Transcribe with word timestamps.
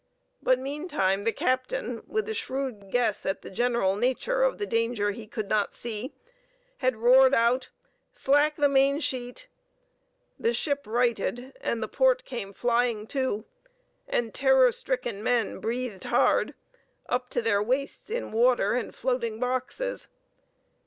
But 0.41 0.57
meantime 0.57 1.25
the 1.25 1.31
captain, 1.31 2.01
with 2.07 2.27
a 2.27 2.33
shrewd 2.33 2.89
guess 2.89 3.23
at 3.23 3.43
the 3.43 3.51
general 3.51 3.95
nature 3.95 4.41
of 4.41 4.57
the 4.57 4.65
danger 4.65 5.11
he 5.11 5.27
could 5.27 5.47
not 5.47 5.75
see, 5.75 6.15
had 6.79 6.95
roared 6.95 7.35
out, 7.35 7.69
"Slack 8.11 8.55
the 8.55 8.67
main 8.67 8.99
sheet!" 8.99 9.45
The 10.39 10.55
ship 10.55 10.87
righted, 10.87 11.53
and 11.61 11.83
the 11.83 11.87
port 11.87 12.25
came 12.25 12.51
flying 12.51 13.05
to, 13.13 13.45
and 14.07 14.33
terror 14.33 14.71
stricken 14.71 15.21
men 15.21 15.59
breathed 15.59 16.05
hard, 16.05 16.55
up 17.07 17.29
to 17.29 17.41
their 17.43 17.61
waists 17.61 18.09
in 18.09 18.31
water 18.31 18.73
and 18.73 18.95
floating 18.95 19.39
boxes. 19.39 20.07